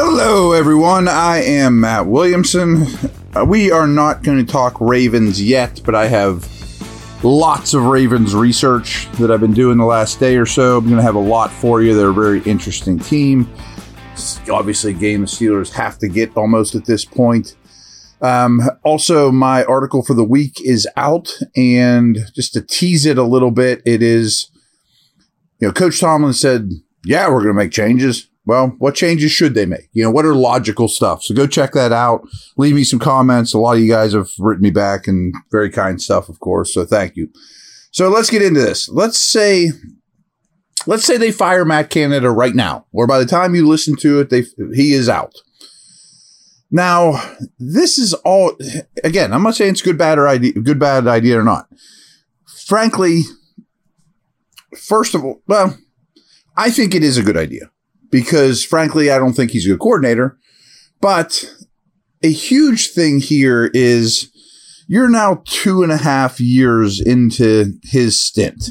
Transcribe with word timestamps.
Hello, 0.00 0.52
everyone. 0.52 1.08
I 1.08 1.42
am 1.42 1.80
Matt 1.80 2.06
Williamson. 2.06 2.86
Uh, 3.34 3.44
we 3.44 3.72
are 3.72 3.88
not 3.88 4.22
going 4.22 4.38
to 4.38 4.44
talk 4.44 4.80
Ravens 4.80 5.42
yet, 5.42 5.80
but 5.84 5.96
I 5.96 6.06
have 6.06 6.48
lots 7.24 7.74
of 7.74 7.82
Ravens 7.82 8.32
research 8.32 9.10
that 9.14 9.32
I've 9.32 9.40
been 9.40 9.54
doing 9.54 9.76
the 9.76 9.84
last 9.84 10.20
day 10.20 10.36
or 10.36 10.46
so. 10.46 10.78
I'm 10.78 10.84
going 10.84 10.98
to 10.98 11.02
have 11.02 11.16
a 11.16 11.18
lot 11.18 11.50
for 11.50 11.82
you. 11.82 11.96
They're 11.96 12.10
a 12.10 12.14
very 12.14 12.42
interesting 12.42 13.00
team. 13.00 13.52
It's 14.12 14.38
obviously, 14.48 14.92
game 14.92 15.22
the 15.22 15.26
Steelers 15.26 15.72
have 15.72 15.98
to 15.98 16.06
get 16.06 16.36
almost 16.36 16.76
at 16.76 16.84
this 16.84 17.04
point. 17.04 17.56
Um, 18.22 18.60
also, 18.84 19.32
my 19.32 19.64
article 19.64 20.04
for 20.04 20.14
the 20.14 20.22
week 20.22 20.60
is 20.60 20.86
out, 20.96 21.36
and 21.56 22.18
just 22.36 22.52
to 22.52 22.62
tease 22.62 23.04
it 23.04 23.18
a 23.18 23.24
little 23.24 23.50
bit, 23.50 23.82
it 23.84 24.00
is, 24.00 24.48
you 25.58 25.66
know, 25.66 25.72
Coach 25.72 25.98
Tomlin 25.98 26.34
said, 26.34 26.70
"Yeah, 27.04 27.26
we're 27.26 27.42
going 27.42 27.48
to 27.48 27.54
make 27.54 27.72
changes." 27.72 28.27
Well, 28.48 28.74
what 28.78 28.94
changes 28.94 29.30
should 29.30 29.52
they 29.52 29.66
make? 29.66 29.90
You 29.92 30.02
know, 30.02 30.10
what 30.10 30.24
are 30.24 30.34
logical 30.34 30.88
stuff? 30.88 31.22
So 31.22 31.34
go 31.34 31.46
check 31.46 31.72
that 31.72 31.92
out. 31.92 32.26
Leave 32.56 32.74
me 32.74 32.82
some 32.82 32.98
comments. 32.98 33.52
A 33.52 33.58
lot 33.58 33.74
of 33.74 33.80
you 33.80 33.92
guys 33.92 34.14
have 34.14 34.30
written 34.38 34.62
me 34.62 34.70
back 34.70 35.06
and 35.06 35.34
very 35.52 35.68
kind 35.68 36.00
stuff, 36.00 36.30
of 36.30 36.40
course. 36.40 36.72
So 36.72 36.86
thank 36.86 37.14
you. 37.14 37.28
So 37.90 38.08
let's 38.08 38.30
get 38.30 38.40
into 38.40 38.60
this. 38.60 38.88
Let's 38.88 39.18
say, 39.18 39.72
let's 40.86 41.04
say 41.04 41.18
they 41.18 41.30
fire 41.30 41.66
Matt 41.66 41.90
Canada 41.90 42.30
right 42.30 42.54
now, 42.54 42.86
or 42.90 43.06
by 43.06 43.18
the 43.18 43.26
time 43.26 43.54
you 43.54 43.68
listen 43.68 43.96
to 43.96 44.20
it, 44.20 44.30
they 44.30 44.44
he 44.74 44.94
is 44.94 45.10
out. 45.10 45.34
Now, 46.70 47.22
this 47.58 47.98
is 47.98 48.14
all 48.14 48.56
again. 49.04 49.34
I'm 49.34 49.42
not 49.42 49.56
saying 49.56 49.72
it's 49.72 49.82
good, 49.82 49.98
bad, 49.98 50.16
or 50.16 50.26
idea, 50.26 50.52
good, 50.54 50.78
bad 50.78 51.06
idea 51.06 51.38
or 51.38 51.44
not. 51.44 51.68
Frankly, 52.66 53.24
first 54.74 55.14
of 55.14 55.22
all, 55.22 55.42
well, 55.46 55.76
I 56.56 56.70
think 56.70 56.94
it 56.94 57.02
is 57.02 57.18
a 57.18 57.22
good 57.22 57.36
idea 57.36 57.70
because 58.10 58.64
frankly, 58.64 59.10
I 59.10 59.18
don't 59.18 59.34
think 59.34 59.50
he's 59.50 59.66
a 59.66 59.70
good 59.70 59.80
coordinator. 59.80 60.38
But 61.00 61.44
a 62.22 62.30
huge 62.30 62.90
thing 62.90 63.20
here 63.20 63.70
is 63.74 64.30
you're 64.88 65.08
now 65.08 65.42
two 65.44 65.82
and 65.82 65.92
a 65.92 65.98
half 65.98 66.40
years 66.40 67.00
into 67.00 67.74
his 67.84 68.20
stint, 68.20 68.70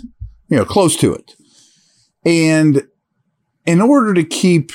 you 0.49 0.57
know, 0.57 0.65
close 0.65 0.95
to 0.97 1.13
it. 1.13 1.33
And 2.25 2.87
in 3.65 3.81
order 3.81 4.13
to 4.13 4.23
keep 4.23 4.71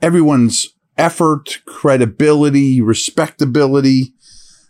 everyone's 0.00 0.66
effort, 0.96 1.60
credibility, 1.66 2.80
respectability, 2.80 4.14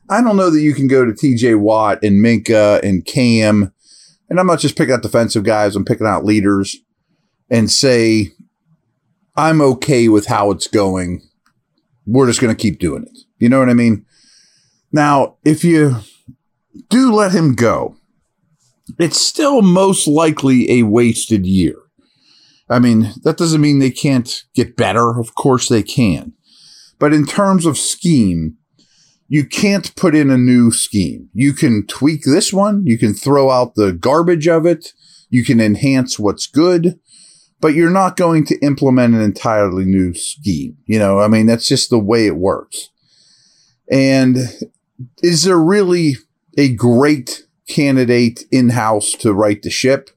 I 0.09 0.23
don't 0.23 0.37
know 0.37 0.51
that 0.51 0.61
you 0.61 0.75
can 0.75 0.89
go 0.89 1.05
to 1.05 1.13
TJ 1.13 1.59
Watt 1.61 2.03
and 2.03 2.25
Minkah 2.25 2.83
and 2.83 3.05
Cam. 3.05 3.73
And 4.29 4.41
I'm 4.41 4.47
not 4.47 4.61
just 4.61 4.77
picking 4.77 4.95
out 4.95 5.03
defensive 5.03 5.45
guys, 5.45 5.77
I'm 5.77 5.85
picking 5.85 6.07
out 6.07 6.25
leaders 6.25 6.77
and 7.51 7.71
say, 7.71 8.33
I'm 9.37 9.61
okay 9.61 10.09
with 10.09 10.27
how 10.27 10.51
it's 10.51 10.67
going. 10.67 11.23
We're 12.07 12.27
just 12.27 12.41
going 12.41 12.55
to 12.55 12.61
keep 12.61 12.79
doing 12.79 13.03
it. 13.03 13.19
You 13.39 13.49
know 13.49 13.59
what 13.59 13.69
I 13.69 13.75
mean? 13.75 14.07
Now, 14.93 15.37
if 15.45 15.63
you 15.63 15.97
do 16.89 17.13
let 17.13 17.33
him 17.33 17.55
go, 17.55 17.97
it's 18.99 19.21
still 19.21 19.63
most 19.63 20.07
likely 20.07 20.71
a 20.71 20.85
wasted 20.85 21.45
year. 21.45 21.77
I 22.69 22.79
mean, 22.79 23.13
that 23.23 23.37
doesn't 23.37 23.61
mean 23.61 23.79
they 23.79 23.91
can't 23.91 24.43
get 24.55 24.77
better. 24.77 25.19
Of 25.19 25.35
course 25.35 25.69
they 25.69 25.83
can. 25.83 26.33
But 26.99 27.13
in 27.13 27.27
terms 27.27 27.67
of 27.67 27.79
scheme, 27.79 28.57
you 29.29 29.45
can't 29.45 29.95
put 29.97 30.15
in 30.15 30.31
a 30.31 30.39
new 30.39 30.71
scheme. 30.71 31.29
You 31.35 31.53
can 31.53 31.87
tweak 31.87 32.23
this 32.25 32.53
one. 32.53 32.87
You 32.87 32.97
can 32.97 33.13
throw 33.13 33.51
out 33.51 33.75
the 33.75 33.93
garbage 33.93 34.49
of 34.49 34.65
it. 34.65 34.93
You 35.29 35.45
can 35.45 35.61
enhance 35.61 36.19
what's 36.19 36.47
good 36.47 36.99
but 37.61 37.75
you're 37.75 37.91
not 37.91 38.17
going 38.17 38.45
to 38.47 38.59
implement 38.59 39.15
an 39.15 39.21
entirely 39.21 39.85
new 39.85 40.15
scheme. 40.15 40.77
You 40.87 40.99
know, 40.99 41.21
I 41.21 41.29
mean, 41.29 41.47
that's 41.47 41.69
just 41.69 41.91
the 41.91 41.99
way 41.99 42.27
it 42.27 42.37
works. 42.37 42.91
And 43.91 44.37
is 45.23 45.45
there 45.45 45.59
really 45.59 46.17
a 46.59 46.73
great 46.75 47.47
candidate 47.69 48.45
in 48.51 48.71
house 48.71 49.13
to 49.13 49.33
right 49.33 49.61
the 49.63 49.71
ship? 49.71 50.11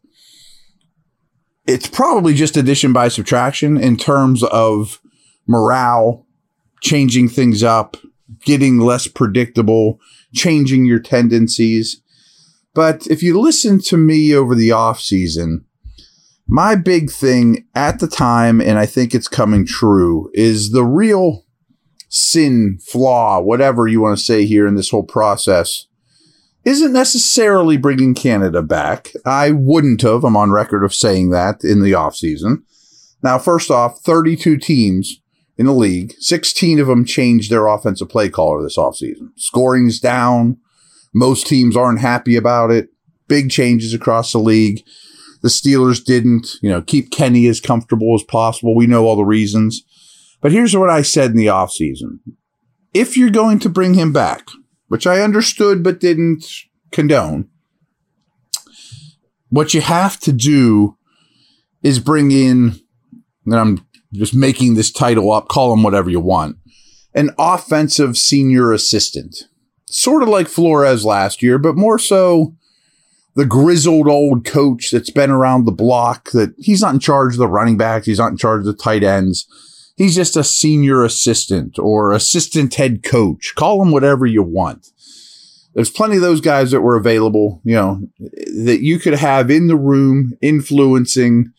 It's 1.66 1.88
probably 1.88 2.34
just 2.34 2.58
addition 2.58 2.94
by 2.94 3.10
subtraction 3.10 3.78
in 3.78 3.96
terms 3.96 4.44
of 4.44 5.00
morale, 5.48 6.26
changing 6.82 7.30
things 7.30 7.64
up, 7.64 7.98
getting 8.44 8.80
less 8.80 9.08
predictable, 9.08 10.00
changing 10.34 10.86
your 10.86 11.00
tendencies. 11.00 12.02
But 12.74 13.08
if 13.08 13.22
you 13.22 13.40
listen 13.40 13.80
to 13.82 13.98
me 13.98 14.34
over 14.34 14.56
the 14.56 14.72
off 14.72 15.00
season, 15.00 15.66
my 16.50 16.76
big 16.76 17.12
thing 17.12 17.68
at 17.76 18.00
the 18.00 18.08
time, 18.08 18.60
and 18.60 18.80
I 18.80 18.86
think 18.86 19.14
it's 19.14 19.28
coming 19.28 19.66
true, 19.66 20.32
is 20.34 20.72
the 20.72 20.84
real 20.84 21.46
sin, 22.10 22.80
flaw, 22.82 23.40
whatever 23.40 23.88
you 23.88 24.02
want 24.02 24.18
to 24.18 24.24
say 24.24 24.46
here 24.46 24.68
in 24.68 24.76
this 24.76 24.90
whole 24.90 25.04
process, 25.04 25.86
isn't 26.66 26.92
necessarily 26.92 27.78
bringing 27.78 28.16
Canada 28.16 28.62
back. 28.62 29.12
I 29.26 29.52
wouldn't 29.52 30.02
have. 30.02 30.24
I'm 30.24 30.36
on 30.36 30.52
record 30.52 30.84
of 30.84 30.94
saying 30.94 31.30
that 31.30 31.64
in 31.64 31.82
the 31.82 31.91
offseason. 31.91 32.64
Now, 33.22 33.38
first 33.38 33.70
off, 33.70 34.02
32 34.02 34.58
teams 34.58 35.22
in 35.58 35.68
the 35.68 35.73
league, 35.73 36.14
16 36.20 36.79
of 36.79 36.88
them 36.88 37.06
changed 37.06 37.52
their 37.52 37.68
offensive 37.68 38.09
play 38.09 38.29
caller 38.29 38.62
this 38.64 38.78
offseason. 38.78 39.29
Scoring's 39.35 40.00
down. 40.00 40.58
Most 41.14 41.47
teams 41.47 41.78
aren't 41.78 42.00
happy 42.00 42.35
about 42.35 42.72
it. 42.72 42.90
Big 43.28 43.52
changes 43.52 43.94
across 43.94 44.32
the 44.32 44.40
league. 44.40 44.84
The 45.41 45.50
Steelers 45.50 46.03
didn't, 46.03 46.56
you 46.62 46.70
know, 46.70 46.82
keep 46.82 47.12
Kenny 47.12 47.47
as 47.47 47.62
comfortable 47.62 48.14
as 48.16 48.24
possible. 48.24 48.76
We 48.76 48.88
know 48.88 49.06
all 49.06 49.16
the 49.16 49.24
reasons. 49.24 49.84
But 50.41 50.52
here's 50.52 50.76
what 50.76 50.90
I 50.90 51.02
said 51.02 51.32
in 51.32 51.38
the 51.38 51.47
offseason. 51.47 52.20
If 52.94 53.16
you're 53.16 53.30
going 53.30 53.59
to 53.59 53.70
bring 53.70 53.94
him 53.94 54.12
back, 54.12 54.47
which 54.88 55.06
I 55.06 55.22
understood 55.22 55.84
but 55.84 56.00
didn't 56.00 56.46
condone, 56.91 57.50
what 59.50 59.74
you 59.74 59.82
have 59.82 60.20
to 60.22 60.32
do 60.32 60.97
is 61.82 62.00
bring 62.00 62.32
in, 62.32 62.80
and 63.46 63.56
I'm 63.56 63.85
just 64.14 64.34
making 64.34 64.74
this 64.74 64.92
title 64.92 65.32
up, 65.32 65.47
call 65.47 65.74
him 65.74 65.84
whatever 65.84 66.09
you 66.09 66.20
want, 66.20 66.58
an 67.14 67.32
offensive 67.38 68.18
senior 68.18 68.72
assistant. 68.72 69.44
Sort 69.85 70.22
of 70.22 70.30
like 70.30 70.47
Flores 70.47 71.03
last 71.03 71.42
year, 71.42 71.58
but 71.58 71.76
more 71.76 71.97
so 71.97 72.56
the 73.40 73.46
grizzled 73.46 74.09
old 74.09 74.44
coach 74.44 74.91
that's 74.91 75.12
been 75.12 75.32
around 75.32 75.64
the 75.64 75.72
block 75.72 76.32
that 76.32 76.53
he's 76.58 76.82
not 76.82 76.94
in 76.94 77.00
charge 77.00 77.36
of 77.36 77.40
the 77.40 77.47
running 77.47 77.78
backs. 77.78 78.06
He's 78.06 78.20
not 78.20 78.32
in 78.32 78.38
charge 78.38 78.59
of 78.59 78.66
the 78.66 78.74
tight 78.74 79.02
ends. 79.02 79.47
He's 79.96 80.14
just 80.14 80.36
a 80.36 80.44
senior 80.44 81.06
assistant 81.06 81.80
or 81.80 82.12
assistant 82.12 82.76
head 82.76 83.02
coach. 83.02 83.53
Call 83.56 83.82
him 83.82 83.91
whatever 83.91 84.26
you 84.26 84.44
want. 84.44 84.88
There's 85.74 85.90
plenty 85.90 86.18
of 86.18 86.22
those 86.22 86.41
guys 86.41 86.72
that 86.72 86.82
were 86.82 86.97
available, 86.97 87.62
you 87.64 87.76
know, 87.76 88.02
that 88.20 88.82
you 88.82 89.00
could 89.00 89.14
have 89.14 89.50
in 89.50 89.68
the 89.68 89.78
room 89.78 90.34
influencing, 90.42 91.53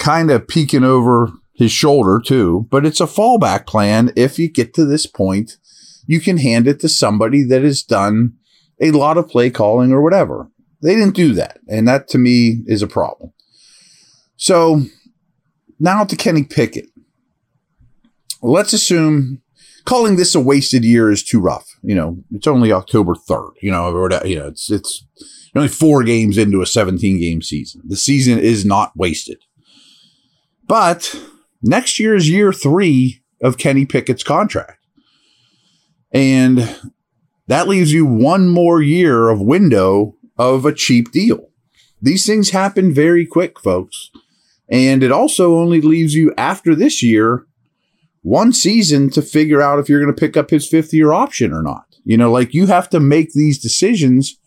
kind 0.00 0.28
of 0.28 0.48
peeking 0.48 0.82
over 0.82 1.30
his 1.54 1.70
shoulder 1.70 2.20
too. 2.20 2.66
But 2.68 2.84
it's 2.84 3.00
a 3.00 3.06
fallback 3.06 3.64
plan. 3.64 4.10
If 4.16 4.40
you 4.40 4.48
get 4.48 4.74
to 4.74 4.84
this 4.84 5.06
point, 5.06 5.56
you 6.04 6.18
can 6.18 6.38
hand 6.38 6.66
it 6.66 6.80
to 6.80 6.88
somebody 6.88 7.44
that 7.44 7.62
has 7.62 7.84
done 7.84 8.38
a 8.80 8.90
lot 8.90 9.16
of 9.16 9.28
play 9.28 9.50
calling 9.50 9.92
or 9.92 10.02
whatever. 10.02 10.50
They 10.82 10.94
didn't 10.96 11.14
do 11.14 11.32
that. 11.34 11.60
And 11.68 11.86
that 11.88 12.08
to 12.08 12.18
me 12.18 12.62
is 12.66 12.82
a 12.82 12.86
problem. 12.86 13.32
So 14.36 14.82
now 15.78 16.04
to 16.04 16.16
Kenny 16.16 16.44
Pickett. 16.44 16.86
Let's 18.42 18.72
assume 18.72 19.40
calling 19.84 20.16
this 20.16 20.34
a 20.34 20.40
wasted 20.40 20.84
year 20.84 21.10
is 21.10 21.22
too 21.22 21.40
rough. 21.40 21.78
You 21.82 21.94
know, 21.94 22.24
it's 22.32 22.46
only 22.46 22.72
October 22.72 23.14
3rd, 23.14 23.52
you 23.62 23.70
know, 23.70 23.92
or, 23.92 24.10
you 24.24 24.36
know, 24.36 24.48
it's, 24.48 24.70
it's 24.70 25.04
only 25.54 25.68
four 25.68 26.02
games 26.02 26.38
into 26.38 26.62
a 26.62 26.66
17 26.66 27.20
game 27.20 27.42
season. 27.42 27.82
The 27.84 27.96
season 27.96 28.38
is 28.38 28.64
not 28.64 28.96
wasted. 28.96 29.38
But 30.66 31.14
next 31.62 31.98
year 31.98 32.14
is 32.14 32.28
year 32.28 32.52
three 32.52 33.22
of 33.42 33.58
Kenny 33.58 33.86
Pickett's 33.86 34.24
contract. 34.24 34.78
And 36.12 36.76
that 37.46 37.68
leaves 37.68 37.92
you 37.92 38.06
one 38.06 38.48
more 38.48 38.80
year 38.82 39.28
of 39.28 39.40
window 39.40 40.16
of 40.50 40.64
a 40.64 40.74
cheap 40.74 41.12
deal. 41.12 41.48
These 42.00 42.26
things 42.26 42.50
happen 42.50 42.92
very 42.92 43.26
quick, 43.26 43.60
folks. 43.60 44.10
And 44.68 45.02
it 45.02 45.12
also 45.12 45.56
only 45.56 45.80
leaves 45.80 46.14
you 46.14 46.32
after 46.36 46.74
this 46.74 47.02
year 47.02 47.46
one 48.22 48.52
season 48.52 49.10
to 49.10 49.22
figure 49.22 49.60
out 49.60 49.78
if 49.78 49.88
you're 49.88 50.02
going 50.02 50.14
to 50.14 50.20
pick 50.20 50.36
up 50.36 50.50
his 50.50 50.66
fifth 50.66 50.94
year 50.94 51.12
option 51.12 51.52
or 51.52 51.62
not. 51.62 51.84
You 52.04 52.16
know, 52.16 52.30
like 52.30 52.54
you 52.54 52.66
have 52.66 52.88
to 52.90 53.00
make 53.00 53.32
these 53.32 53.60
decisions 53.60 54.38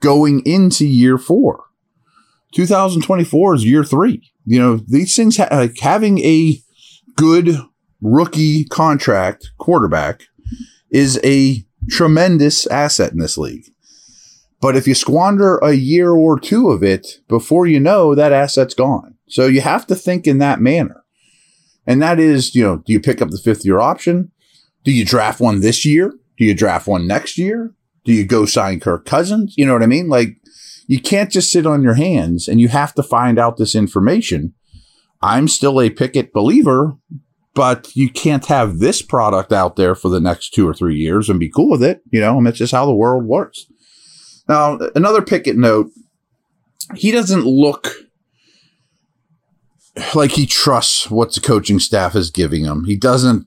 going 0.00 0.44
into 0.44 0.86
year 0.86 1.18
four. 1.18 1.64
2024 2.54 3.54
is 3.54 3.64
year 3.64 3.84
three. 3.84 4.30
You 4.44 4.58
know, 4.58 4.76
these 4.76 5.14
things, 5.14 5.36
ha- 5.36 5.48
like 5.50 5.78
having 5.78 6.18
a 6.20 6.58
good 7.16 7.58
rookie 8.00 8.64
contract 8.64 9.50
quarterback 9.58 10.22
is 10.90 11.20
a 11.22 11.64
tremendous 11.90 12.66
asset 12.66 13.12
in 13.12 13.18
this 13.18 13.36
league. 13.36 13.64
But 14.60 14.76
if 14.76 14.88
you 14.88 14.94
squander 14.94 15.58
a 15.58 15.72
year 15.72 16.10
or 16.10 16.38
two 16.38 16.70
of 16.70 16.82
it 16.82 17.20
before 17.28 17.66
you 17.66 17.78
know 17.78 18.14
that 18.14 18.32
asset's 18.32 18.74
gone. 18.74 19.14
So 19.28 19.46
you 19.46 19.60
have 19.60 19.86
to 19.86 19.94
think 19.94 20.26
in 20.26 20.38
that 20.38 20.60
manner. 20.60 21.04
And 21.86 22.02
that 22.02 22.18
is, 22.18 22.54
you 22.54 22.64
know, 22.64 22.78
do 22.78 22.92
you 22.92 23.00
pick 23.00 23.22
up 23.22 23.30
the 23.30 23.38
fifth 23.38 23.64
year 23.64 23.78
option? 23.78 24.32
Do 24.84 24.92
you 24.92 25.04
draft 25.04 25.40
one 25.40 25.60
this 25.60 25.84
year? 25.84 26.12
Do 26.36 26.44
you 26.44 26.54
draft 26.54 26.86
one 26.86 27.06
next 27.06 27.38
year? 27.38 27.74
Do 28.04 28.12
you 28.12 28.24
go 28.24 28.46
sign 28.46 28.80
Kirk 28.80 29.04
Cousins? 29.04 29.54
You 29.56 29.66
know 29.66 29.72
what 29.74 29.82
I 29.82 29.86
mean? 29.86 30.08
Like 30.08 30.36
you 30.86 31.00
can't 31.00 31.30
just 31.30 31.52
sit 31.52 31.66
on 31.66 31.82
your 31.82 31.94
hands 31.94 32.48
and 32.48 32.60
you 32.60 32.68
have 32.68 32.94
to 32.94 33.02
find 33.02 33.38
out 33.38 33.58
this 33.58 33.74
information. 33.74 34.54
I'm 35.20 35.48
still 35.48 35.80
a 35.80 35.90
Pickett 35.90 36.32
believer, 36.32 36.96
but 37.54 37.94
you 37.94 38.08
can't 38.08 38.46
have 38.46 38.78
this 38.78 39.02
product 39.02 39.52
out 39.52 39.76
there 39.76 39.94
for 39.94 40.08
the 40.08 40.20
next 40.20 40.50
two 40.50 40.66
or 40.66 40.74
three 40.74 40.96
years 40.96 41.28
and 41.28 41.40
be 41.40 41.50
cool 41.50 41.70
with 41.70 41.82
it. 41.82 42.02
You 42.10 42.20
know, 42.20 42.38
and 42.38 42.46
that's 42.46 42.58
just 42.58 42.72
how 42.72 42.86
the 42.86 42.94
world 42.94 43.24
works. 43.24 43.66
Now, 44.48 44.78
another 44.94 45.22
Pickett 45.22 45.56
note, 45.56 45.90
he 46.94 47.10
doesn't 47.10 47.44
look 47.44 47.92
like 50.14 50.32
he 50.32 50.46
trusts 50.46 51.10
what 51.10 51.34
the 51.34 51.40
coaching 51.40 51.78
staff 51.78 52.14
is 52.14 52.30
giving 52.30 52.64
him. 52.64 52.84
He 52.84 52.96
doesn't 52.96 53.46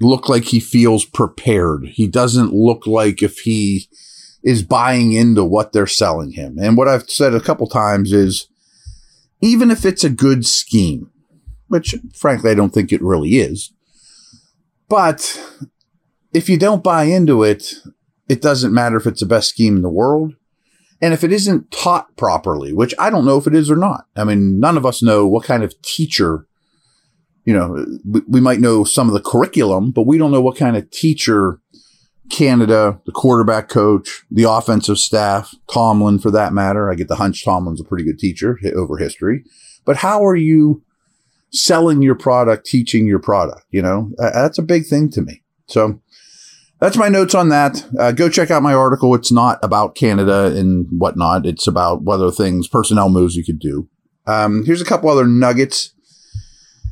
look 0.00 0.28
like 0.28 0.44
he 0.44 0.60
feels 0.60 1.04
prepared. 1.04 1.86
He 1.86 2.06
doesn't 2.06 2.52
look 2.52 2.86
like 2.86 3.22
if 3.22 3.40
he 3.40 3.88
is 4.42 4.62
buying 4.62 5.12
into 5.12 5.44
what 5.44 5.72
they're 5.72 5.86
selling 5.86 6.32
him. 6.32 6.58
And 6.60 6.76
what 6.76 6.88
I've 6.88 7.08
said 7.08 7.34
a 7.34 7.40
couple 7.40 7.66
times 7.66 8.12
is 8.12 8.48
even 9.40 9.70
if 9.70 9.84
it's 9.84 10.04
a 10.04 10.10
good 10.10 10.44
scheme, 10.46 11.10
which 11.68 11.94
frankly 12.14 12.50
I 12.50 12.54
don't 12.54 12.74
think 12.74 12.92
it 12.92 13.02
really 13.02 13.36
is, 13.36 13.72
but 14.88 15.40
if 16.34 16.48
you 16.48 16.58
don't 16.58 16.84
buy 16.84 17.04
into 17.04 17.42
it, 17.42 17.74
it 18.28 18.40
doesn't 18.42 18.74
matter 18.74 18.96
if 18.96 19.06
it's 19.06 19.20
the 19.20 19.26
best 19.26 19.50
scheme 19.50 19.76
in 19.76 19.82
the 19.82 19.90
world. 19.90 20.34
And 21.00 21.12
if 21.12 21.24
it 21.24 21.32
isn't 21.32 21.70
taught 21.70 22.16
properly, 22.16 22.72
which 22.72 22.94
I 22.98 23.10
don't 23.10 23.26
know 23.26 23.36
if 23.36 23.46
it 23.46 23.54
is 23.54 23.70
or 23.70 23.76
not. 23.76 24.06
I 24.16 24.24
mean, 24.24 24.58
none 24.58 24.76
of 24.76 24.86
us 24.86 25.02
know 25.02 25.26
what 25.26 25.44
kind 25.44 25.62
of 25.62 25.80
teacher, 25.82 26.46
you 27.44 27.52
know, 27.52 27.84
we, 28.26 28.40
might 28.40 28.60
know 28.60 28.84
some 28.84 29.08
of 29.08 29.14
the 29.14 29.20
curriculum, 29.20 29.90
but 29.90 30.06
we 30.06 30.16
don't 30.16 30.30
know 30.30 30.40
what 30.40 30.56
kind 30.56 30.76
of 30.76 30.90
teacher 30.90 31.60
Canada, 32.30 33.00
the 33.04 33.12
quarterback 33.12 33.68
coach, 33.68 34.24
the 34.30 34.44
offensive 34.44 34.98
staff, 34.98 35.54
Tomlin 35.70 36.18
for 36.18 36.30
that 36.30 36.54
matter. 36.54 36.90
I 36.90 36.94
get 36.94 37.08
the 37.08 37.16
hunch 37.16 37.44
Tomlin's 37.44 37.80
a 37.80 37.84
pretty 37.84 38.04
good 38.04 38.18
teacher 38.18 38.58
over 38.74 38.96
history. 38.96 39.44
But 39.84 39.96
how 39.96 40.24
are 40.24 40.36
you 40.36 40.82
selling 41.50 42.00
your 42.00 42.14
product, 42.14 42.64
teaching 42.66 43.06
your 43.06 43.18
product? 43.18 43.66
You 43.70 43.82
know, 43.82 44.10
that's 44.16 44.58
a 44.58 44.62
big 44.62 44.86
thing 44.86 45.10
to 45.10 45.20
me. 45.20 45.42
So 45.66 46.00
that's 46.84 46.98
my 46.98 47.08
notes 47.08 47.34
on 47.34 47.48
that. 47.48 47.82
Uh, 47.98 48.12
go 48.12 48.28
check 48.28 48.50
out 48.50 48.62
my 48.62 48.74
article. 48.74 49.14
It's 49.14 49.32
not 49.32 49.58
about 49.62 49.94
Canada 49.94 50.54
and 50.54 50.86
whatnot. 50.90 51.46
It's 51.46 51.66
about 51.66 52.02
other 52.06 52.30
things, 52.30 52.68
personnel 52.68 53.08
moves 53.08 53.36
you 53.36 53.44
could 53.44 53.58
do. 53.58 53.88
Um, 54.26 54.64
here's 54.66 54.82
a 54.82 54.84
couple 54.84 55.08
other 55.08 55.26
nuggets. 55.26 55.94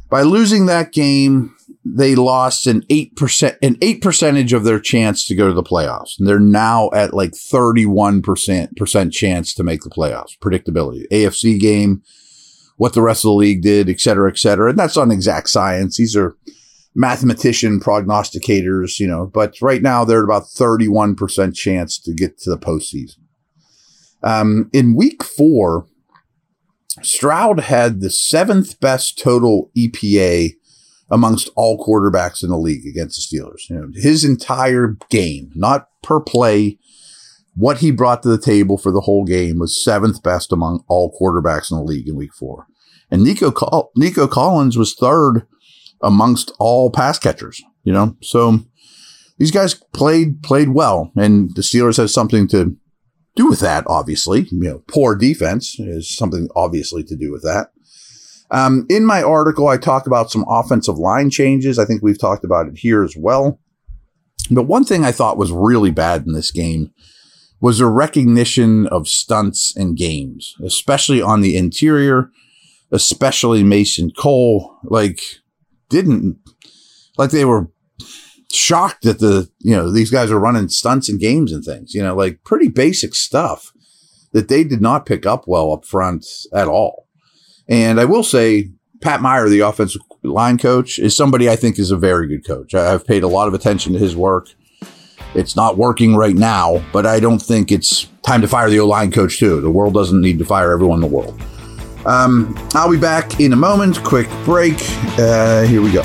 By 0.09 0.23
losing 0.23 0.65
that 0.67 0.93
game, 0.93 1.55
they 1.85 2.15
lost 2.15 2.67
an 2.67 2.85
eight 2.89 3.17
percent, 3.17 3.59
an 3.61 3.77
eight 3.83 4.01
percentage 4.01 4.55
of 4.55 4.65
their 4.65 4.81
chance 4.81 5.27
to 5.27 5.35
go 5.35 5.49
to 5.49 5.55
the 5.55 5.63
playoffs. 5.63 6.19
And 6.19 6.27
they're 6.27 6.41
now 6.41 6.89
at 6.95 7.13
like 7.13 7.35
31 7.35 8.23
percent, 8.23 8.75
percent 8.77 9.13
chance 9.13 9.53
to 9.55 9.63
make 9.63 9.83
the 9.83 9.91
playoffs. 9.91 10.39
Predictability. 10.39 11.05
AFC 11.13 11.61
game, 11.61 12.03
what 12.79 12.95
the 12.95 13.03
rest 13.03 13.25
of 13.27 13.29
the 13.31 13.35
league 13.35 13.61
did, 13.61 13.91
et 13.91 14.01
cetera, 14.01 14.31
et 14.31 14.39
cetera. 14.39 14.71
And 14.71 14.79
that's 14.79 14.97
not 14.97 15.11
exact 15.11 15.51
science. 15.51 15.99
These 15.99 16.17
are 16.17 16.37
mathematician 16.95 17.81
prognosticators, 17.81 19.01
you 19.01 19.07
know, 19.07 19.27
but 19.27 19.55
right 19.61 19.83
now 19.83 20.05
they're 20.05 20.21
at 20.21 20.25
about 20.25 20.45
31% 20.45 21.55
chance 21.55 21.99
to 21.99 22.13
get 22.13 22.39
to 22.39 22.51
the 22.51 22.59
postseason. 22.59 23.19
Um, 24.23 24.71
in 24.73 24.95
week 24.95 25.23
four, 25.25 25.87
Stroud 27.03 27.61
had 27.61 28.01
the 28.01 28.11
seventh 28.11 28.79
best 28.81 29.19
total 29.19 29.71
EPA 29.77 30.53
amongst 31.11 31.51
all 31.57 31.85
quarterbacks 31.85 32.43
in 32.43 32.51
the 32.51 32.59
league 32.59 32.87
against 32.87 33.31
the 33.31 33.39
Steelers. 33.39 33.69
You 33.69 33.77
know, 33.77 33.89
his 33.95 34.25
entire 34.25 34.97
game, 35.11 35.51
not 35.55 35.89
per 36.03 36.21
play, 36.21 36.79
what 37.55 37.79
he 37.79 37.91
brought 37.91 38.23
to 38.23 38.29
the 38.29 38.41
table 38.41 38.79
for 38.79 38.91
the 38.91 39.03
whole 39.03 39.25
game 39.25 39.59
was 39.59 39.83
seventh 39.83 40.23
best 40.23 40.53
among 40.53 40.85
all 40.89 41.17
quarterbacks 41.21 41.71
in 41.71 41.77
the 41.77 41.85
league 41.85 42.09
in 42.09 42.17
week 42.17 42.33
four. 42.35 42.67
And 43.11 43.23
Nico, 43.23 43.51
Col- 43.51 43.91
Nico 43.95 44.27
Collins 44.27 44.79
was 44.79 44.95
third 44.95 45.47
amongst 46.03 46.53
all 46.59 46.91
pass 46.91 47.19
catchers, 47.19 47.63
you 47.85 47.93
know? 47.93 48.17
So 48.23 48.61
these 49.39 49.51
guys 49.51 49.75
played, 49.75 50.43
played 50.43 50.71
well 50.71 51.13
and 51.17 51.55
the 51.55 51.63
Steelers 51.63 51.97
has 51.97 52.13
something 52.13 52.49
to 52.49 52.77
do 53.35 53.49
with 53.49 53.61
that, 53.61 53.85
obviously. 53.87 54.43
You 54.51 54.61
know, 54.61 54.83
poor 54.89 55.15
defense 55.17 55.77
is 55.79 56.15
something 56.15 56.49
obviously 56.55 57.03
to 57.05 57.17
do 57.17 57.33
with 57.33 57.43
that. 57.43 57.69
Um, 58.51 58.87
in 58.91 59.07
my 59.07 59.23
article, 59.23 59.69
I 59.69 59.79
talk 59.79 60.07
about 60.07 60.31
some 60.31 60.45
offensive 60.47 60.99
line 60.99 61.31
changes. 61.31 61.79
I 61.79 61.87
think 61.87 62.03
we've 62.03 62.21
talked 62.21 62.45
about 62.45 62.69
it 62.69 62.77
here 62.77 63.03
as 63.03 63.17
well. 63.17 63.59
But 64.51 64.65
one 64.65 64.85
thing 64.85 65.05
I 65.05 65.13
thought 65.13 65.39
was 65.39 65.51
really 65.51 65.91
bad 65.91 66.27
in 66.27 66.35
this 66.35 66.51
game 66.51 66.91
was 67.61 67.81
a 67.81 67.87
recognition 67.87 68.87
of 68.89 69.09
stunts 69.09 69.75
and 69.75 69.97
games, 69.97 70.55
especially 70.63 71.23
on 71.23 71.41
the 71.41 71.57
interior, 71.57 72.29
especially 72.91 73.63
Mason 73.63 74.11
Cole. 74.11 74.77
Like, 74.85 75.23
didn't 75.93 76.39
like 77.19 77.31
they 77.31 77.45
were 77.45 77.69
shocked 78.51 79.03
that 79.03 79.21
the 79.21 79.49
you 79.61 79.77
know 79.77 79.93
these 79.93 80.11
guys 80.11 80.31
are 80.31 80.41
running 80.41 80.69
stunts 80.69 81.09
and 81.09 81.21
games 81.21 81.53
and 81.53 81.65
things 81.65 81.95
you 81.95 82.03
know 82.03 82.15
like 82.15 82.43
pretty 82.45 82.69
basic 82.69 83.15
stuff 83.15 83.73
that 84.33 84.49
they 84.49 84.65
did 84.65 84.81
not 84.81 85.07
pick 85.07 85.27
up 85.27 85.45
well 85.47 85.73
up 85.73 85.85
front 85.85 86.27
at 86.55 86.67
all. 86.69 87.07
And 87.69 88.01
i 88.01 88.05
will 88.05 88.25
say 88.25 88.71
pat 89.01 89.21
meyer 89.21 89.49
the 89.49 89.61
offensive 89.61 90.03
line 90.23 90.59
coach 90.59 90.99
is 90.99 91.17
somebody 91.17 91.49
i 91.51 91.57
think 91.57 91.79
is 91.79 91.91
a 91.91 91.97
very 91.97 92.27
good 92.27 92.47
coach. 92.47 92.75
I've 92.75 93.07
paid 93.07 93.23
a 93.23 93.29
lot 93.29 93.49
of 93.49 93.55
attention 93.55 93.93
to 93.93 93.99
his 93.99 94.17
work. 94.17 94.49
It's 95.35 95.57
not 95.57 95.77
working 95.77 96.17
right 96.17 96.37
now 96.37 96.83
but 96.93 97.07
i 97.07 97.21
don't 97.21 97.43
think 97.43 97.71
it's 97.71 98.07
time 98.23 98.41
to 98.41 98.49
fire 98.49 98.71
the 98.71 98.81
o-line 98.81 99.11
coach 99.11 99.39
too. 99.39 99.61
The 99.61 99.71
world 99.71 99.95
doesn't 99.95 100.21
need 100.21 100.39
to 100.39 100.45
fire 100.45 100.73
everyone 100.73 101.03
in 101.03 101.11
the 101.11 101.17
world 101.17 101.41
um, 102.07 102.55
I'll 102.75 102.91
be 102.91 102.99
back 102.99 103.41
in 103.41 103.53
a 103.53 103.57
moment. 103.57 104.03
Quick 104.03 104.29
break. 104.45 104.77
Uh, 105.19 105.63
here 105.63 105.81
we 105.81 105.93
go. 105.93 106.03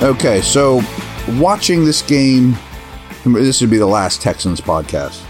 Okay, 0.00 0.40
so 0.40 0.80
watching 1.38 1.84
this 1.84 2.02
game, 2.02 2.56
this 3.24 3.60
would 3.60 3.68
be 3.68 3.78
the 3.78 3.86
last 3.86 4.22
Texans 4.22 4.60
podcast. 4.60 5.27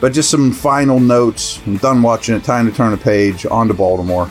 But 0.00 0.12
just 0.12 0.30
some 0.30 0.52
final 0.52 1.00
notes. 1.00 1.60
I'm 1.66 1.76
done 1.78 2.02
watching 2.02 2.36
it. 2.36 2.44
Time 2.44 2.70
to 2.70 2.76
turn 2.76 2.92
a 2.92 2.96
page. 2.96 3.46
On 3.46 3.66
to 3.68 3.74
Baltimore. 3.74 4.30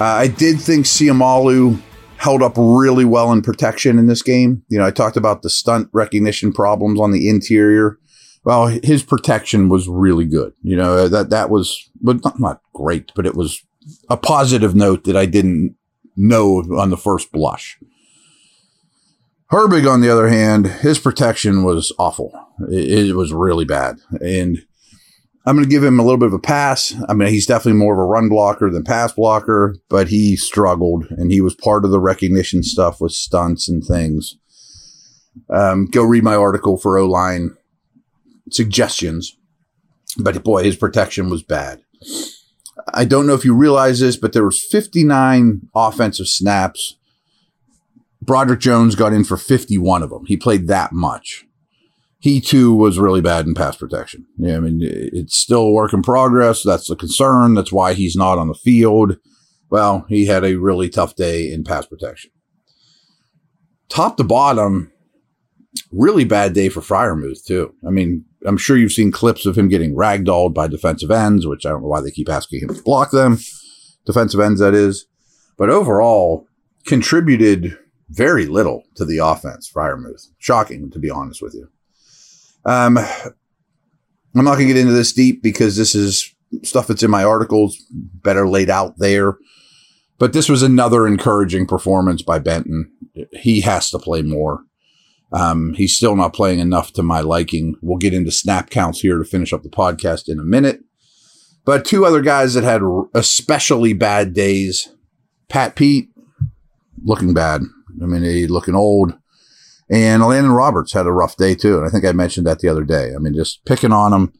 Uh, 0.00 0.04
I 0.04 0.26
did 0.26 0.60
think 0.60 0.86
Seumalo 0.86 1.80
held 2.16 2.42
up 2.42 2.54
really 2.56 3.04
well 3.04 3.30
in 3.32 3.42
protection 3.42 3.98
in 3.98 4.06
this 4.06 4.22
game. 4.22 4.62
You 4.68 4.78
know, 4.78 4.86
I 4.86 4.90
talked 4.90 5.16
about 5.16 5.42
the 5.42 5.50
stunt 5.50 5.88
recognition 5.92 6.52
problems 6.52 6.98
on 6.98 7.12
the 7.12 7.28
interior. 7.28 7.98
Well, 8.44 8.66
his 8.82 9.02
protection 9.02 9.68
was 9.68 9.88
really 9.88 10.24
good. 10.24 10.52
You 10.62 10.76
know, 10.76 11.08
that 11.08 11.30
that 11.30 11.48
was 11.48 11.88
but 12.00 12.24
not, 12.24 12.40
not 12.40 12.60
great, 12.72 13.12
but 13.14 13.26
it 13.26 13.34
was 13.34 13.62
a 14.10 14.16
positive 14.16 14.74
note 14.74 15.04
that 15.04 15.16
I 15.16 15.26
didn't 15.26 15.76
know 16.16 16.58
on 16.78 16.90
the 16.90 16.96
first 16.96 17.30
blush. 17.30 17.78
Herbig, 19.54 19.88
on 19.88 20.00
the 20.00 20.10
other 20.10 20.26
hand, 20.26 20.66
his 20.66 20.98
protection 20.98 21.62
was 21.62 21.92
awful. 21.96 22.32
It, 22.72 23.10
it 23.10 23.14
was 23.14 23.32
really 23.32 23.64
bad. 23.64 23.98
And 24.20 24.58
I'm 25.46 25.54
going 25.54 25.64
to 25.64 25.70
give 25.70 25.84
him 25.84 26.00
a 26.00 26.02
little 26.02 26.18
bit 26.18 26.26
of 26.26 26.32
a 26.32 26.40
pass. 26.40 26.92
I 27.08 27.14
mean, 27.14 27.28
he's 27.28 27.46
definitely 27.46 27.78
more 27.78 27.92
of 27.92 28.00
a 28.00 28.02
run 28.02 28.28
blocker 28.28 28.68
than 28.68 28.82
pass 28.82 29.12
blocker, 29.12 29.76
but 29.88 30.08
he 30.08 30.34
struggled 30.34 31.06
and 31.08 31.30
he 31.30 31.40
was 31.40 31.54
part 31.54 31.84
of 31.84 31.92
the 31.92 32.00
recognition 32.00 32.64
stuff 32.64 33.00
with 33.00 33.12
stunts 33.12 33.68
and 33.68 33.84
things. 33.84 34.36
Um, 35.48 35.86
go 35.86 36.02
read 36.02 36.24
my 36.24 36.34
article 36.34 36.76
for 36.76 36.98
O 36.98 37.06
line 37.06 37.56
suggestions. 38.50 39.36
But 40.18 40.42
boy, 40.42 40.64
his 40.64 40.74
protection 40.74 41.30
was 41.30 41.44
bad. 41.44 41.80
I 42.92 43.04
don't 43.04 43.28
know 43.28 43.34
if 43.34 43.44
you 43.44 43.54
realize 43.54 44.00
this, 44.00 44.16
but 44.16 44.32
there 44.32 44.44
was 44.44 44.60
59 44.60 45.68
offensive 45.76 46.26
snaps 46.26 46.96
Broderick 48.24 48.60
Jones 48.60 48.94
got 48.94 49.12
in 49.12 49.24
for 49.24 49.36
51 49.36 50.02
of 50.02 50.10
them. 50.10 50.24
He 50.26 50.36
played 50.36 50.68
that 50.68 50.92
much. 50.92 51.44
He 52.18 52.40
too 52.40 52.74
was 52.74 52.98
really 52.98 53.20
bad 53.20 53.46
in 53.46 53.54
pass 53.54 53.76
protection. 53.76 54.26
Yeah, 54.38 54.56
I 54.56 54.60
mean, 54.60 54.78
it's 54.80 55.36
still 55.36 55.62
a 55.62 55.70
work 55.70 55.92
in 55.92 56.02
progress. 56.02 56.62
That's 56.62 56.88
the 56.88 56.96
concern. 56.96 57.52
That's 57.54 57.72
why 57.72 57.92
he's 57.92 58.16
not 58.16 58.38
on 58.38 58.48
the 58.48 58.54
field. 58.54 59.18
Well, 59.68 60.06
he 60.08 60.26
had 60.26 60.44
a 60.44 60.56
really 60.56 60.88
tough 60.88 61.16
day 61.16 61.52
in 61.52 61.64
pass 61.64 61.84
protection. 61.84 62.30
Top 63.90 64.16
to 64.16 64.24
bottom, 64.24 64.90
really 65.92 66.24
bad 66.24 66.54
day 66.54 66.70
for 66.70 66.80
Freiermuth 66.80 67.44
too. 67.44 67.74
I 67.86 67.90
mean, 67.90 68.24
I'm 68.46 68.56
sure 68.56 68.76
you've 68.76 68.92
seen 68.92 69.12
clips 69.12 69.44
of 69.44 69.58
him 69.58 69.68
getting 69.68 69.94
ragdolled 69.94 70.54
by 70.54 70.66
defensive 70.66 71.10
ends, 71.10 71.46
which 71.46 71.66
I 71.66 71.70
don't 71.70 71.82
know 71.82 71.88
why 71.88 72.00
they 72.00 72.10
keep 72.10 72.30
asking 72.30 72.60
him 72.60 72.74
to 72.74 72.82
block 72.82 73.10
them. 73.10 73.38
Defensive 74.06 74.40
ends, 74.40 74.60
that 74.60 74.74
is. 74.74 75.06
But 75.58 75.70
overall, 75.70 76.46
contributed 76.86 77.76
very 78.08 78.46
little 78.46 78.84
to 78.96 79.04
the 79.04 79.18
offense, 79.18 79.70
Freiermuth. 79.70 80.28
Shocking, 80.38 80.90
to 80.90 80.98
be 80.98 81.10
honest 81.10 81.42
with 81.42 81.54
you. 81.54 81.68
Um, 82.64 82.98
I'm 82.98 84.44
not 84.44 84.54
going 84.54 84.68
to 84.68 84.74
get 84.74 84.80
into 84.80 84.92
this 84.92 85.12
deep 85.12 85.42
because 85.42 85.76
this 85.76 85.94
is 85.94 86.34
stuff 86.62 86.86
that's 86.86 87.02
in 87.02 87.10
my 87.10 87.24
articles, 87.24 87.82
better 87.90 88.48
laid 88.48 88.70
out 88.70 88.98
there. 88.98 89.36
But 90.18 90.32
this 90.32 90.48
was 90.48 90.62
another 90.62 91.06
encouraging 91.06 91.66
performance 91.66 92.22
by 92.22 92.38
Benton. 92.38 92.90
He 93.32 93.60
has 93.62 93.90
to 93.90 93.98
play 93.98 94.22
more. 94.22 94.64
Um, 95.32 95.74
he's 95.74 95.96
still 95.96 96.14
not 96.14 96.32
playing 96.32 96.60
enough 96.60 96.92
to 96.92 97.02
my 97.02 97.20
liking. 97.20 97.74
We'll 97.82 97.98
get 97.98 98.14
into 98.14 98.30
snap 98.30 98.70
counts 98.70 99.00
here 99.00 99.18
to 99.18 99.24
finish 99.24 99.52
up 99.52 99.62
the 99.62 99.68
podcast 99.68 100.28
in 100.28 100.38
a 100.38 100.44
minute. 100.44 100.80
But 101.64 101.84
two 101.84 102.04
other 102.04 102.20
guys 102.20 102.54
that 102.54 102.62
had 102.62 102.82
especially 103.14 103.94
bad 103.94 104.34
days 104.34 104.88
Pat 105.48 105.76
Pete, 105.76 106.08
looking 107.02 107.34
bad. 107.34 107.62
I 108.02 108.06
mean, 108.06 108.22
he 108.22 108.46
looking 108.46 108.74
old. 108.74 109.14
And 109.90 110.22
Landon 110.22 110.52
Roberts 110.52 110.92
had 110.92 111.06
a 111.06 111.12
rough 111.12 111.36
day 111.36 111.54
too. 111.54 111.78
And 111.78 111.86
I 111.86 111.90
think 111.90 112.04
I 112.04 112.12
mentioned 112.12 112.46
that 112.46 112.60
the 112.60 112.68
other 112.68 112.84
day. 112.84 113.14
I 113.14 113.18
mean, 113.18 113.34
just 113.34 113.64
picking 113.64 113.92
on 113.92 114.12
him, 114.12 114.32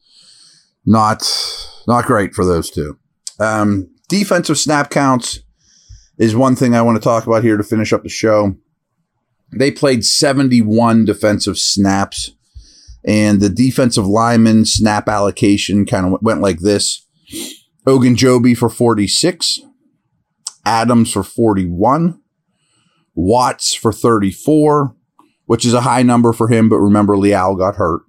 not, 0.87 1.23
not 1.87 2.07
great 2.07 2.35
for 2.35 2.45
those 2.45 2.71
two. 2.71 2.99
Um, 3.39 3.91
defensive 4.09 4.59
snap 4.59 4.91
counts 4.91 5.41
is 6.19 6.35
one 6.35 6.57
thing 6.57 6.75
I 6.75 6.83
want 6.83 6.97
to 6.97 7.05
talk 7.05 7.27
about 7.27 7.43
here 7.45 7.57
to 7.57 7.63
finish 7.63 7.93
up 7.93 8.03
the 8.03 8.09
show. 8.09 8.57
They 9.53 9.71
played 9.71 10.05
71 10.05 11.05
defensive 11.05 11.59
snaps 11.59 12.33
and 13.05 13.41
the 13.41 13.51
defensive 13.51 14.07
lineman 14.07 14.65
snap 14.65 15.09
allocation 15.09 15.85
kind 15.85 16.07
of 16.07 16.23
went 16.23 16.41
like 16.41 16.61
this. 16.61 17.07
Ogunjobi 17.87 18.57
for 18.57 18.71
46, 18.71 19.61
Adams 20.65 21.13
for 21.13 21.23
41, 21.23 22.19
Watts 23.15 23.75
for 23.75 23.93
34, 23.93 24.95
which 25.47 25.65
is 25.65 25.75
a 25.75 25.83
high 25.83 26.03
number 26.03 26.33
for 26.33 26.49
him, 26.49 26.69
but 26.69 26.79
remember 26.79 27.17
Leal 27.17 27.55
got 27.55 27.77
hurt. 27.77 28.03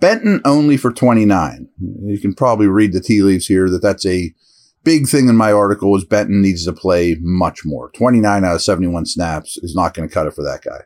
Benton 0.00 0.40
only 0.44 0.76
for 0.76 0.92
29. 0.92 1.68
You 1.78 2.18
can 2.18 2.34
probably 2.34 2.66
read 2.66 2.92
the 2.92 3.00
tea 3.00 3.22
leaves 3.22 3.46
here 3.46 3.70
that 3.70 3.82
that's 3.82 4.04
a 4.04 4.34
big 4.82 5.08
thing 5.08 5.28
in 5.28 5.36
my 5.36 5.50
article 5.50 5.96
is 5.96 6.04
Benton 6.04 6.42
needs 6.42 6.64
to 6.66 6.72
play 6.72 7.16
much 7.20 7.60
more. 7.64 7.90
29 7.92 8.44
out 8.44 8.54
of 8.54 8.62
71 8.62 9.06
snaps 9.06 9.56
is 9.58 9.74
not 9.74 9.94
going 9.94 10.08
to 10.08 10.12
cut 10.12 10.26
it 10.26 10.34
for 10.34 10.42
that 10.42 10.62
guy. 10.62 10.82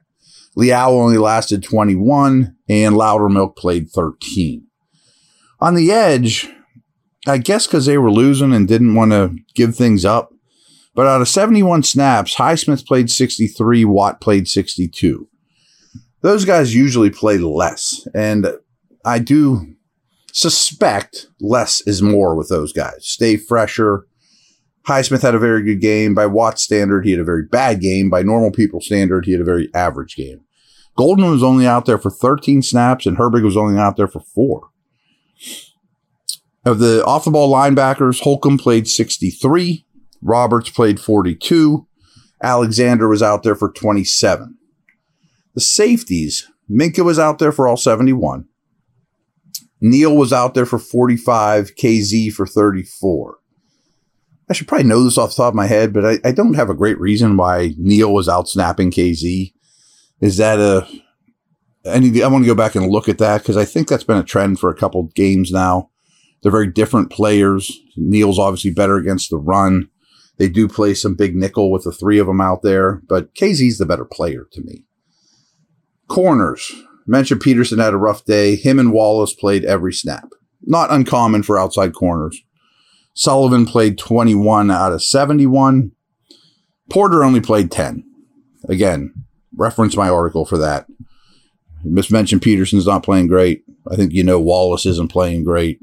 Leal 0.55 0.91
only 0.91 1.19
lasted 1.19 1.63
21 1.63 2.57
and 2.69 2.95
Loudermilk 2.95 3.57
played 3.57 3.91
13. 3.91 4.67
On 5.61 5.75
the 5.75 5.91
edge, 5.91 6.49
I 7.27 7.39
guess 7.39 7.67
because 7.67 7.87
they 7.87 7.99
were 7.99 8.11
losing 8.11 8.53
and 8.53 8.69
didn't 8.69 8.95
want 8.95 9.11
to 9.13 9.37
give 9.55 9.75
things 9.75 10.05
up, 10.05 10.33
but 10.99 11.07
out 11.07 11.21
of 11.21 11.29
71 11.29 11.85
snaps, 11.85 12.35
Highsmith 12.35 12.85
played 12.85 13.09
63, 13.09 13.85
Watt 13.85 14.21
played 14.21 14.49
62. 14.49 15.29
Those 16.23 16.45
guys 16.45 16.75
usually 16.75 17.09
play 17.09 17.39
less. 17.39 18.09
And 18.17 18.49
I 19.05 19.21
do 19.21 19.77
suspect 20.33 21.29
less 21.41 21.83
is 21.83 22.03
more 22.03 22.35
with 22.35 22.49
those 22.49 22.73
guys. 22.73 23.07
Stay 23.07 23.37
fresher. 23.37 24.09
Highsmith 24.89 25.23
had 25.23 25.37
a 25.37 25.39
very 25.39 25.63
good 25.63 25.81
game. 25.81 26.15
By 26.17 26.27
Watt 26.27 26.59
standard, 26.59 27.05
he 27.05 27.13
had 27.13 27.21
a 27.21 27.25
very 27.25 27.45
bad 27.45 27.81
game. 27.81 28.11
By 28.11 28.23
normal 28.23 28.51
people 28.51 28.81
standard, 28.81 29.25
he 29.25 29.31
had 29.31 29.41
a 29.41 29.45
very 29.45 29.73
average 29.73 30.17
game. 30.17 30.41
Golden 30.97 31.31
was 31.31 31.45
only 31.45 31.65
out 31.65 31.87
there 31.87 31.99
for 31.99 32.11
13 32.11 32.61
snaps, 32.61 33.07
and 33.07 33.19
Herbig 33.19 33.45
was 33.45 33.57
only 33.57 33.79
out 33.79 33.97
there 33.97 34.09
for 34.09 34.23
four. 34.35 34.71
Of 36.65 36.81
the 36.81 37.05
off 37.05 37.25
the 37.25 37.31
ball 37.31 37.55
linebackers, 37.55 38.23
Holcomb 38.23 38.59
played 38.59 38.89
63. 38.89 39.85
Roberts 40.23 40.71
played 40.71 41.01
42. 41.01 41.87
Alexander 42.43 43.09
was 43.09 43.23
out 43.23 43.43
there 43.43 43.55
for 43.55 43.71
27. 43.71 44.57
The 45.55 45.61
safeties, 45.61 46.49
Minkah 46.71 47.05
was 47.05 47.19
out 47.19 47.39
there 47.39 47.53
for 47.53 47.67
all 47.67 47.77
71. 47.77 48.47
Neal 49.81 50.17
was 50.17 50.33
out 50.33 50.55
there 50.55 50.67
for 50.67 50.79
45. 50.79 51.75
Kazee 51.77 52.33
for 52.33 52.47
34. 52.47 53.39
I 54.51 54.55
should 54.55 54.67
probably 54.67 54.87
know 54.87 55.05
this 55.05 55.19
off 55.19 55.31
the 55.31 55.37
top 55.37 55.53
of 55.53 55.55
my 55.55 55.67
head, 55.67 55.93
but 55.93 56.07
I, 56.07 56.19
I 56.25 56.33
don't 56.33 56.55
have 56.55 56.71
a 56.71 56.75
great 56.75 56.99
reason 56.99 57.37
why 57.37 57.75
Neal 57.77 58.13
was 58.13 58.29
out 58.29 58.49
snapping 58.49 58.91
Kazee. 58.91 59.53
Is 60.21 60.39
that 60.39 60.59
a 60.59 60.89
I 61.87 62.01
to, 62.01 62.23
I 62.23 62.29
want 62.29 62.45
to 62.45 62.49
go 62.49 62.55
back 62.55 62.75
and 62.75 62.91
look 62.91 63.09
at 63.09 63.19
that 63.19 63.43
because 63.43 63.57
I 63.57 63.65
think 63.65 63.89
that's 63.89 64.05
been 64.05 64.17
a 64.17 64.25
trend 64.25 64.59
for 64.59 64.71
a 64.71 64.77
couple 64.77 65.05
games 65.15 65.51
now. 65.51 65.91
They're 66.43 66.53
very 66.53 66.67
different 66.67 67.11
players. 67.11 67.73
Neal's 67.97 68.39
obviously 68.39 68.71
better 68.71 68.97
against 68.97 69.31
the 69.31 69.39
run. 69.39 69.89
They 70.39 70.49
do 70.49 70.69
play 70.69 70.95
some 70.95 71.15
big 71.15 71.35
nickel 71.35 71.71
with 71.71 71.85
the 71.85 71.93
three 71.93 72.19
of 72.19 72.27
them 72.27 72.41
out 72.41 72.63
there, 72.63 73.03
but 73.09 73.35
Kazee's 73.35 73.79
the 73.79 73.87
better 73.87 74.05
player 74.05 74.47
to 74.53 74.63
me. 74.63 74.85
Corners. 76.07 76.73
Mentioned 77.07 77.41
Peterson 77.41 77.79
had 77.79 77.95
a 77.95 77.99
rough 77.99 78.25
day. 78.25 78.55
Him 78.55 78.79
and 78.79 78.93
Wallace 78.93 79.35
played 79.35 79.65
every 79.65 79.93
snap. 79.93 80.29
Not 80.63 80.93
uncommon 80.93 81.43
for 81.43 81.59
outside 81.59 81.95
corners. 81.95 82.43
Sullivan 83.15 83.67
played 83.67 83.99
21 83.99 84.71
out 84.71 84.93
of 84.93 85.03
71. 85.03 85.93
Porter 86.91 87.25
only 87.25 87.41
played 87.41 87.71
10. 87.71 88.05
Again, 88.69 89.13
reference 89.57 89.97
my 89.97 90.09
article 90.09 90.45
for 90.45 90.59
that. 90.59 90.87
Mismentioned 91.83 92.43
Peterson's 92.43 92.87
not 92.87 93.03
playing 93.03 93.27
great. 93.27 93.65
I 93.91 93.97
think 93.97 94.13
you 94.13 94.23
know 94.23 94.39
Wallace 94.39 94.87
isn't 94.87 95.11
playing 95.11 95.45
great. 95.45 95.81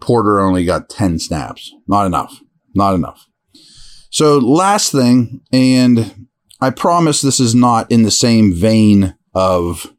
Porter 0.00 0.40
only 0.40 0.64
got 0.64 0.88
10 0.88 1.18
snaps. 1.18 1.72
Not 1.86 2.06
enough. 2.06 2.41
Not 2.74 2.94
enough. 2.94 3.26
So, 4.10 4.38
last 4.38 4.92
thing, 4.92 5.40
and 5.52 6.26
I 6.60 6.70
promise 6.70 7.20
this 7.20 7.40
is 7.40 7.54
not 7.54 7.90
in 7.90 8.02
the 8.02 8.10
same 8.10 8.54
vein 8.54 9.16
of 9.34 9.92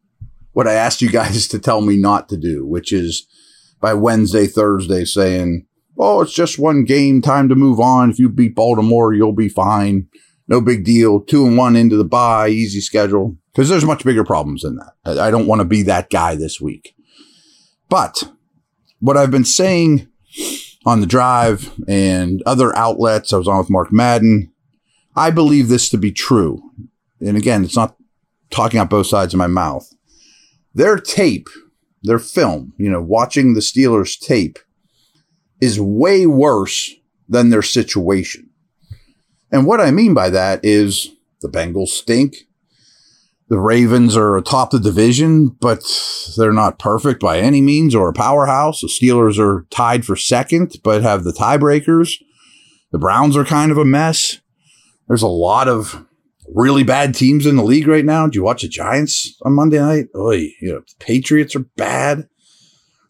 what 0.52 0.68
I 0.68 0.74
asked 0.74 1.02
you 1.02 1.10
guys 1.10 1.48
to 1.50 1.60
tell 1.60 1.82
me 1.82 1.98
not 1.98 2.30
to 2.30 2.38
do, 2.38 2.66
which 2.66 2.94
is 2.94 3.28
by 3.82 3.94
Wednesday, 3.94 4.48
Thursday 4.48 5.04
saying, 5.04 5.66
Oh, 5.98 6.22
it's 6.22 6.34
just 6.34 6.58
one 6.58 6.86
game, 6.86 7.22
time 7.22 7.50
to 7.50 7.56
move 7.56 7.80
on. 7.80 8.10
If 8.10 8.18
you 8.18 8.30
beat 8.30 8.56
Baltimore, 8.56 9.14
you'll 9.14 9.34
be 9.34 9.50
fine. 9.50 10.08
No 10.48 10.60
big 10.60 10.84
deal. 10.84 11.20
Two 11.20 11.46
and 11.46 11.58
one 11.58 11.76
into 11.76 11.98
the 11.98 12.04
bye, 12.04 12.48
easy 12.50 12.82
schedule. 12.82 13.38
Because 13.52 13.70
there's 13.70 13.86
much 13.86 14.04
bigger 14.04 14.24
problems 14.24 14.64
than 14.64 14.78
that. 14.78 15.20
I 15.20 15.30
don't 15.30 15.46
want 15.46 15.60
to 15.62 15.66
be 15.66 15.84
that 15.84 16.10
guy 16.10 16.36
this 16.36 16.60
week. 16.60 16.96
But 17.90 18.24
what 19.00 19.18
I've 19.18 19.30
been 19.30 19.46
saying 19.46 20.08
on 20.86 21.02
the 21.02 21.08
drive 21.08 21.74
and 21.88 22.42
other 22.46 22.76
outlets. 22.76 23.34
I 23.34 23.38
was 23.38 23.48
on 23.48 23.58
with 23.58 23.70
Mark 23.70 23.92
Madden. 23.92 24.52
I 25.16 25.32
believe 25.32 25.68
this 25.68 25.90
to 25.90 25.98
be 25.98 26.12
true. 26.12 26.62
and 27.22 27.38
again, 27.38 27.64
it's 27.64 27.76
not 27.76 27.96
talking 28.50 28.80
out 28.80 28.90
both 28.90 29.08
sides 29.08 29.34
of 29.34 29.38
my 29.38 29.48
mouth. 29.48 29.92
Their 30.74 30.98
tape, 30.98 31.48
their 32.02 32.20
film, 32.20 32.74
you 32.78 32.90
know, 32.90 33.02
watching 33.02 33.54
the 33.54 33.62
Steelers 33.62 34.20
tape 34.20 34.60
is 35.62 35.80
way 35.80 36.26
worse 36.26 36.94
than 37.30 37.50
their 37.50 37.62
situation. 37.62 38.50
And 39.52 39.66
what 39.66 39.80
I 39.80 39.92
mean 39.92 40.14
by 40.14 40.30
that 40.32 40.60
is 40.64 41.12
the 41.42 41.50
Bengals 41.50 41.90
stink. 41.90 42.36
The 43.54 43.60
Ravens 43.60 44.18
are 44.18 44.36
atop 44.36 44.72
the 44.72 44.80
division, 44.80 45.50
but 45.50 45.84
they're 46.38 46.52
not 46.52 46.80
perfect 46.80 47.22
by 47.22 47.38
any 47.38 47.62
means 47.62 47.94
or 47.94 48.10
a 48.10 48.14
powerhouse. 48.14 48.82
The 48.82 48.88
Steelers 48.88 49.38
are 49.38 49.68
tied 49.70 50.06
for 50.06 50.16
second, 50.16 50.78
but 50.84 51.04
have 51.04 51.24
the 51.24 51.34
tiebreakers. 51.34 52.16
The 52.92 52.98
Browns 52.98 53.38
are 53.38 53.46
kind 53.46 53.72
of 53.72 53.78
a 53.78 53.86
mess. 53.86 54.40
There's 55.08 55.22
a 55.22 55.28
lot 55.28 55.68
of 55.68 56.04
really 56.48 56.82
bad 56.84 57.14
teams 57.14 57.46
in 57.46 57.56
the 57.56 57.64
league 57.64 57.88
right 57.88 58.04
now. 58.04 58.26
Did 58.26 58.34
you 58.34 58.44
watch 58.44 58.64
the 58.64 58.70
Giants 58.70 59.38
on 59.44 59.54
Monday 59.54 59.78
night? 59.78 60.08
Oy, 60.16 60.50
you 60.60 60.74
know, 60.74 60.80
the 60.80 60.96
Patriots 60.98 61.56
are 61.56 61.68
bad. 61.78 62.28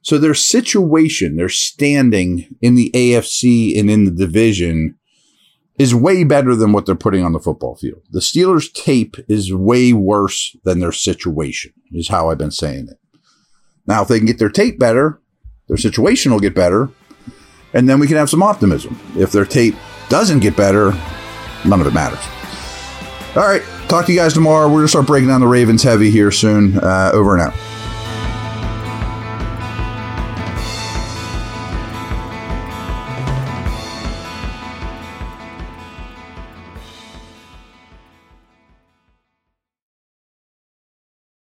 So 0.01 0.17
their 0.17 0.33
situation, 0.33 1.37
their 1.37 1.47
standing 1.47 2.53
in 2.61 2.75
the 2.75 2.91
AFC 2.93 3.79
and 3.79 3.89
in 3.89 4.03
the 4.03 4.11
division 4.11 4.97
is 5.77 5.95
way 5.95 6.23
better 6.23 6.55
than 6.55 6.71
what 6.71 6.85
they're 6.85 6.95
putting 6.95 7.23
on 7.23 7.33
the 7.33 7.39
football 7.39 7.75
field. 7.75 8.01
The 8.11 8.19
Steelers 8.19 8.71
tape 8.71 9.15
is 9.27 9.53
way 9.53 9.93
worse 9.93 10.55
than 10.63 10.79
their 10.79 10.91
situation, 10.91 11.73
is 11.91 12.09
how 12.09 12.29
I've 12.29 12.37
been 12.37 12.51
saying 12.51 12.89
it. 12.89 12.99
Now, 13.87 14.01
if 14.01 14.07
they 14.07 14.17
can 14.17 14.27
get 14.27 14.39
their 14.39 14.49
tape 14.49 14.79
better, 14.79 15.19
their 15.67 15.77
situation 15.77 16.31
will 16.31 16.39
get 16.39 16.55
better, 16.55 16.89
and 17.73 17.89
then 17.89 17.99
we 17.99 18.07
can 18.07 18.17
have 18.17 18.29
some 18.29 18.43
optimism. 18.43 18.99
If 19.17 19.31
their 19.31 19.45
tape 19.45 19.75
doesn't 20.09 20.39
get 20.39 20.55
better, 20.55 20.91
none 21.65 21.81
of 21.81 21.87
it 21.87 21.93
matters. 21.93 22.23
All 23.35 23.47
right, 23.47 23.63
talk 23.87 24.05
to 24.05 24.13
you 24.13 24.19
guys 24.19 24.33
tomorrow. 24.33 24.67
We're 24.67 24.75
going 24.75 24.85
to 24.85 24.89
start 24.89 25.07
breaking 25.07 25.29
down 25.29 25.41
the 25.41 25.47
Ravens 25.47 25.81
heavy 25.81 26.11
here 26.11 26.29
soon. 26.29 26.77
Uh, 26.77 27.09
over 27.13 27.33
and 27.33 27.41
out. 27.41 27.72